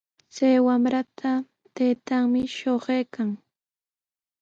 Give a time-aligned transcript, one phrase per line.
[0.35, 1.31] Chay wamrata
[1.75, 3.29] taytanmi shuqaykan.